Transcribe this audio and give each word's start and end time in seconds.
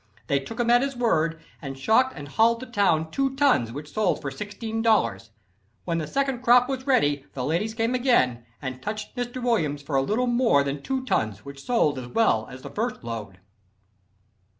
They 0.25 0.39
took 0.39 0.59
him 0.59 0.71
at 0.71 0.81
his 0.81 0.95
word 0.97 1.39
and 1.61 1.77
shocked 1.77 2.13
and 2.17 2.27
hauled 2.29 2.61
to 2.61 2.65
town 2.65 3.11
two 3.11 3.35
tons 3.35 3.71
which 3.71 3.93
sold 3.93 4.19
for 4.19 4.31
$16. 4.31 5.29
When 5.85 5.99
the 5.99 6.07
second 6.07 6.41
crop 6.41 6.67
was 6.67 6.87
ready 6.87 7.23
the 7.35 7.45
ladies 7.45 7.75
came 7.75 7.93
again, 7.93 8.43
and 8.63 8.81
'touched' 8.81 9.15
Mr. 9.15 9.39
Williams 9.43 9.83
for 9.83 9.95
a 9.95 10.01
little 10.01 10.25
more 10.25 10.63
than 10.63 10.81
two 10.81 11.05
tons 11.05 11.45
which 11.45 11.63
sold 11.63 11.99
as 11.99 12.07
well 12.07 12.47
as 12.49 12.63
the 12.63 12.71
first 12.71 13.03
load." 13.03 13.37